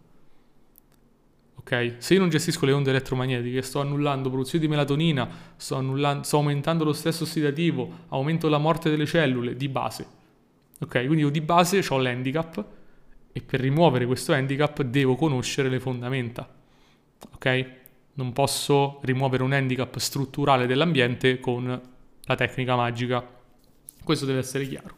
Ok? 1.62 1.96
Se 1.98 2.13
io 2.13 2.20
non 2.20 2.30
gestisco 2.30 2.65
le 2.65 2.74
onde 2.74 2.89
elettromagnetiche, 2.91 3.62
sto 3.62 3.80
annullando 3.80 4.30
produzione 4.30 4.63
di 4.63 4.70
melatonina, 4.70 5.27
sto, 5.56 6.22
sto 6.22 6.38
aumentando 6.38 6.84
lo 6.84 6.94
stress 6.94 7.22
ossidativo, 7.22 7.89
aumento 8.10 8.50
la 8.50 8.58
morte 8.58 8.89
delle 8.89 9.06
cellule 9.06 9.56
di 9.56 9.70
base. 9.70 10.06
Ok? 10.80 11.06
Quindi 11.06 11.22
io 11.22 11.30
di 11.30 11.41
base 11.41 11.84
ho 11.88 11.98
l'handicap 11.98 12.65
e 13.32 13.41
per 13.41 13.60
rimuovere 13.62 14.06
questo 14.06 14.34
handicap 14.34 14.82
devo 14.82 15.15
conoscere 15.15 15.70
le 15.70 15.80
fondamenta 15.80 16.60
ok? 17.34 17.70
Non 18.13 18.34
posso 18.34 19.00
rimuovere 19.03 19.44
un 19.44 19.53
handicap 19.53 19.98
strutturale 19.98 20.65
dell'ambiente 20.65 21.39
con 21.39 21.82
la 22.24 22.36
tecnica 22.36 22.75
magica. 22.75 23.25
Questo 24.03 24.25
deve 24.25 24.39
essere 24.39 24.68
chiaro. 24.68 24.96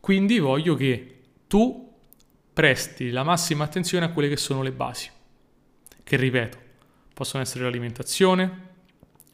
Quindi 0.00 0.38
voglio 0.38 0.74
che 0.74 1.20
tu 1.46 1.91
presti 2.52 3.10
la 3.10 3.22
massima 3.22 3.64
attenzione 3.64 4.04
a 4.04 4.10
quelle 4.10 4.28
che 4.28 4.36
sono 4.36 4.62
le 4.62 4.72
basi, 4.72 5.10
che 6.02 6.16
ripeto, 6.16 6.58
possono 7.14 7.42
essere 7.42 7.64
l'alimentazione, 7.64 8.70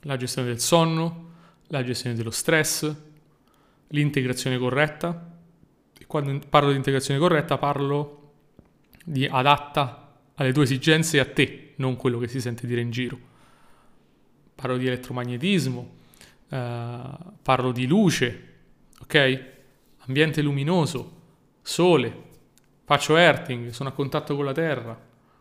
la 0.03 0.17
gestione 0.17 0.49
del 0.49 0.61
sonno, 0.61 1.31
la 1.69 1.83
gestione 1.83 2.15
dello 2.15 2.31
stress, 2.31 2.95
l'integrazione 3.89 4.59
corretta. 4.59 5.37
Quando 6.07 6.39
parlo 6.49 6.71
di 6.71 6.77
integrazione 6.77 7.21
corretta 7.21 7.59
parlo 7.59 8.33
di 9.05 9.27
adatta 9.27 10.21
alle 10.35 10.53
tue 10.53 10.63
esigenze 10.63 11.17
e 11.19 11.21
a 11.21 11.27
te, 11.27 11.75
non 11.77 11.97
quello 11.97 12.19
che 12.19 12.29
si 12.29 12.41
sente 12.41 12.67
dire 12.67 12.81
in 12.81 12.91
giro. 12.91 13.19
Parlo 14.55 14.77
di 14.77 14.87
elettromagnetismo, 14.87 15.91
eh, 16.49 17.01
parlo 17.43 17.73
di 17.73 17.87
luce, 17.87 18.55
ok? 19.01 19.45
Ambiente 19.99 20.41
luminoso, 20.41 21.21
sole, 21.61 22.27
faccio 22.89 23.17
earthing, 23.17 23.69
sono 23.69 23.91
a 23.91 23.93
contatto 23.93 24.35
con 24.35 24.47
la 24.47 24.53
terra. 24.53 24.99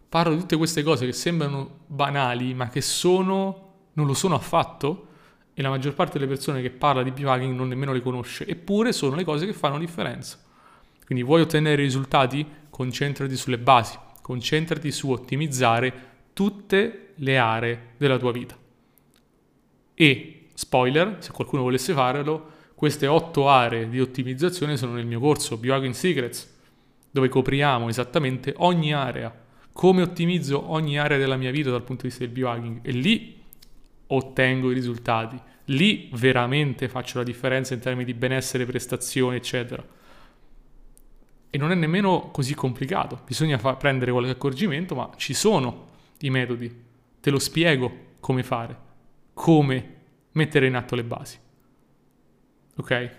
Parlo 0.10 0.34
di 0.34 0.42
tutte 0.42 0.58
queste 0.58 0.84
cose 0.84 1.06
che 1.06 1.14
sembrano 1.14 1.80
banali, 1.88 2.54
ma 2.54 2.68
che 2.68 2.82
sono, 2.82 3.74
non 3.94 4.06
lo 4.06 4.14
sono 4.14 4.36
affatto, 4.36 5.06
e 5.54 5.62
la 5.62 5.70
maggior 5.70 5.94
parte 5.94 6.20
delle 6.20 6.30
persone 6.30 6.62
che 6.62 6.70
parla 6.70 7.04
di 7.04 7.12
biohacking 7.12 7.56
non 7.56 7.70
nemmeno 7.70 7.94
le 7.94 8.02
conosce, 8.02 8.46
eppure 8.46 8.92
sono 8.92 9.16
le 9.16 9.24
cose 9.24 9.46
che 9.46 9.54
fanno 9.54 9.80
differenza. 9.80 10.38
Quindi 11.06 11.24
vuoi 11.24 11.42
ottenere 11.42 11.82
risultati? 11.82 12.46
Concentrati 12.70 13.36
sulle 13.38 13.58
basi 13.58 13.98
concentrati 14.28 14.92
su 14.92 15.10
ottimizzare 15.10 15.94
tutte 16.34 17.14
le 17.16 17.38
aree 17.38 17.94
della 17.96 18.18
tua 18.18 18.34
vita. 18.34 18.58
E, 19.94 20.48
spoiler, 20.54 21.16
se 21.20 21.32
qualcuno 21.32 21.62
volesse 21.62 21.94
farlo, 21.94 22.52
queste 22.76 23.08
otto 23.08 23.48
aree 23.48 23.88
di 23.88 24.02
ottimizzazione 24.02 24.76
sono 24.76 24.96
nel 24.96 25.06
mio 25.06 25.22
corso 25.22 25.56
Biohacking 25.56 25.94
Secrets, 25.94 26.57
dove 27.18 27.30
copriamo 27.30 27.90
esattamente 27.90 28.54
ogni 28.58 28.94
area, 28.94 29.34
come 29.74 30.04
ottimizzo 30.04 30.70
ogni 30.72 31.00
area 31.00 31.18
della 31.18 31.36
mia 31.36 31.50
vita 31.50 31.72
dal 31.72 31.82
punto 31.82 32.04
di 32.04 32.10
vista 32.10 32.24
del 32.24 32.32
biohacking 32.32 32.80
e 32.84 32.92
lì 32.92 33.42
ottengo 34.06 34.70
i 34.70 34.76
risultati, 34.76 35.40
lì 35.66 36.10
veramente 36.14 36.88
faccio 36.88 37.18
la 37.18 37.24
differenza 37.24 37.74
in 37.74 37.80
termini 37.80 38.06
di 38.06 38.14
benessere, 38.14 38.66
prestazioni, 38.66 39.36
eccetera. 39.36 39.84
E 41.50 41.58
non 41.58 41.72
è 41.72 41.76
nemmeno 41.76 42.30
così 42.32 42.54
complicato, 42.54 43.22
bisogna 43.26 43.58
fa- 43.58 43.76
prendere 43.76 44.12
qualche 44.12 44.32
accorgimento, 44.32 44.94
ma 44.94 45.10
ci 45.16 45.34
sono 45.34 45.88
i 46.20 46.30
metodi. 46.30 46.84
Te 47.20 47.30
lo 47.32 47.40
spiego 47.40 48.16
come 48.20 48.44
fare, 48.44 48.78
come 49.34 49.96
mettere 50.34 50.68
in 50.68 50.76
atto 50.76 50.94
le 50.94 51.04
basi. 51.04 51.38
Ok? 52.76 53.12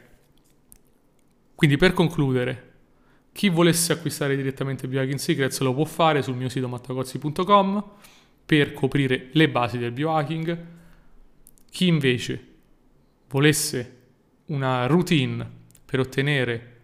Quindi 1.57 1.77
per 1.77 1.93
concludere, 1.93 2.68
chi 3.39 3.51
volesse 3.51 3.93
acquistare 3.93 4.35
direttamente 4.35 4.89
Biohacking 4.89 5.17
Secrets 5.17 5.61
lo 5.61 5.73
può 5.73 5.85
fare 5.85 6.23
sul 6.23 6.35
mio 6.35 6.49
sito 6.49 6.67
mattacozzi.com 6.67 7.85
per 8.45 8.73
coprire 8.73 9.29
le 9.31 9.49
basi 9.49 9.79
del 9.79 9.93
biohacking. 9.93 10.59
Chi 11.71 11.87
invece 11.87 12.47
volesse 13.29 13.97
una 14.47 14.87
routine 14.87 15.49
per 15.85 16.01
ottenere 16.01 16.81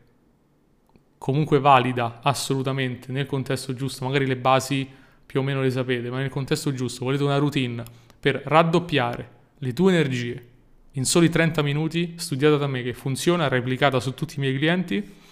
comunque 1.18 1.58
valida 1.58 2.20
assolutamente 2.22 3.10
nel 3.10 3.26
contesto 3.26 3.74
giusto, 3.74 4.04
magari 4.04 4.24
le 4.24 4.36
basi 4.36 4.88
più 5.26 5.40
o 5.40 5.42
meno 5.42 5.60
le 5.60 5.72
sapete, 5.72 6.08
ma 6.08 6.18
nel 6.18 6.30
contesto 6.30 6.72
giusto 6.72 7.04
volete 7.04 7.24
una 7.24 7.38
routine 7.38 7.82
per 8.20 8.40
raddoppiare 8.44 9.30
le 9.58 9.72
tue 9.72 9.92
energie 9.92 10.48
in 10.92 11.04
soli 11.04 11.28
30 11.28 11.62
minuti, 11.62 12.14
studiata 12.14 12.58
da 12.58 12.68
me 12.68 12.84
che 12.84 12.92
funziona, 12.92 13.48
replicata 13.48 13.98
su 13.98 14.14
tutti 14.14 14.34
i 14.36 14.38
miei 14.38 14.56
clienti, 14.56 15.22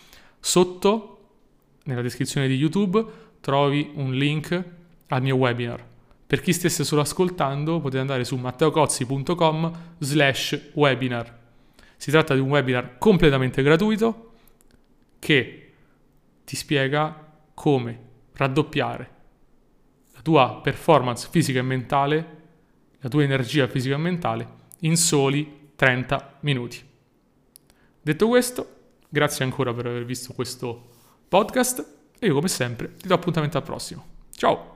sotto 0.40 1.11
nella 1.84 2.02
descrizione 2.02 2.48
di 2.48 2.54
YouTube 2.54 3.04
trovi 3.40 3.90
un 3.94 4.12
link 4.12 4.64
al 5.08 5.22
mio 5.22 5.36
webinar. 5.36 5.84
Per 6.26 6.40
chi 6.40 6.52
stesse 6.52 6.84
solo 6.84 7.02
ascoltando 7.02 7.80
potete 7.80 8.00
andare 8.00 8.24
su 8.24 8.36
matteocozzi.com 8.36 9.94
slash 9.98 10.70
webinar. 10.74 11.40
Si 11.96 12.10
tratta 12.10 12.34
di 12.34 12.40
un 12.40 12.48
webinar 12.48 12.98
completamente 12.98 13.62
gratuito 13.62 14.32
che 15.18 15.72
ti 16.44 16.56
spiega 16.56 17.32
come 17.54 18.00
raddoppiare 18.32 19.10
la 20.14 20.20
tua 20.22 20.60
performance 20.62 21.28
fisica 21.30 21.58
e 21.58 21.62
mentale, 21.62 22.36
la 23.00 23.08
tua 23.08 23.22
energia 23.22 23.66
fisica 23.68 23.94
e 23.94 23.98
mentale 23.98 24.48
in 24.80 24.96
soli 24.96 25.70
30 25.76 26.38
minuti. 26.40 26.80
Detto 28.00 28.28
questo, 28.28 28.76
grazie 29.08 29.44
ancora 29.44 29.72
per 29.74 29.86
aver 29.86 30.04
visto 30.04 30.32
questo 30.32 30.91
podcast 31.32 31.82
e 32.18 32.26
io 32.26 32.34
come 32.34 32.48
sempre 32.48 32.94
ti 32.96 33.08
do 33.08 33.14
appuntamento 33.14 33.56
al 33.56 33.62
prossimo. 33.62 34.04
Ciao! 34.36 34.71